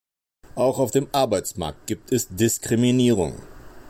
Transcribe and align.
Auch 0.55 0.79
auf 0.79 0.89
dem 0.89 1.07
Arbeitsmarkt 1.11 1.85
gibt 1.85 2.11
es 2.11 2.27
Diskriminierung. 2.29 3.35